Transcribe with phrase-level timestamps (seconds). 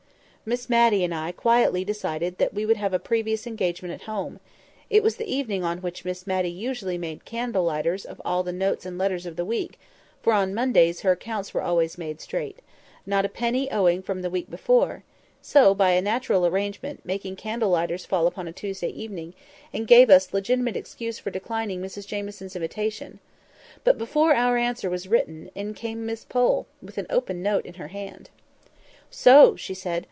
[0.43, 4.39] Miss Matty and I quietly decided that we would have a previous engagement at home:
[4.89, 8.51] it was the evening on which Miss Matty usually made candle lighters of all the
[8.51, 9.79] notes and letters of the week;
[10.23, 14.49] for on Mondays her accounts were always made straight—not a penny owing from the week
[14.49, 15.03] before;
[15.43, 19.35] so, by a natural arrangement, making candle lighters fell upon a Tuesday evening,
[19.71, 23.19] and gave us a legitimate excuse for declining Mrs Jamieson's invitation.
[23.83, 27.75] But before our answer was written, in came Miss Pole, with an open note in
[27.75, 28.31] her hand.
[29.11, 29.99] "So!" she said.